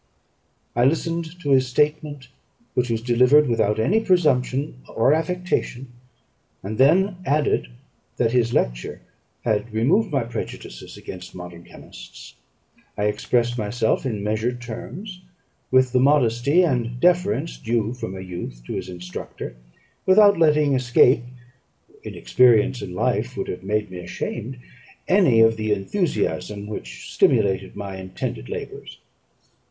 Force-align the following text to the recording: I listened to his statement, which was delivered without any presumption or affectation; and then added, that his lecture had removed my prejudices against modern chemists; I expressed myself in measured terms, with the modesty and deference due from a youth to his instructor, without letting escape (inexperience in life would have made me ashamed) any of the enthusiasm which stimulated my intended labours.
I 0.75 0.83
listened 0.85 1.39
to 1.41 1.51
his 1.51 1.67
statement, 1.67 2.27
which 2.73 2.89
was 2.89 3.03
delivered 3.03 3.47
without 3.47 3.79
any 3.79 3.99
presumption 3.99 4.81
or 4.89 5.13
affectation; 5.13 5.89
and 6.63 6.79
then 6.79 7.17
added, 7.23 7.67
that 8.17 8.31
his 8.31 8.51
lecture 8.51 9.01
had 9.43 9.71
removed 9.71 10.11
my 10.11 10.23
prejudices 10.23 10.97
against 10.97 11.35
modern 11.35 11.63
chemists; 11.65 12.33
I 12.97 13.03
expressed 13.03 13.59
myself 13.59 14.03
in 14.03 14.23
measured 14.23 14.59
terms, 14.59 15.21
with 15.69 15.91
the 15.91 15.99
modesty 15.99 16.63
and 16.63 16.99
deference 16.99 17.59
due 17.59 17.93
from 17.93 18.15
a 18.17 18.21
youth 18.21 18.63
to 18.65 18.73
his 18.73 18.89
instructor, 18.89 19.55
without 20.07 20.35
letting 20.35 20.73
escape 20.73 21.23
(inexperience 22.01 22.81
in 22.81 22.95
life 22.95 23.37
would 23.37 23.49
have 23.49 23.61
made 23.61 23.91
me 23.91 23.99
ashamed) 23.99 24.57
any 25.07 25.41
of 25.41 25.57
the 25.57 25.71
enthusiasm 25.71 26.65
which 26.65 27.13
stimulated 27.13 27.75
my 27.75 27.97
intended 27.97 28.49
labours. 28.49 28.97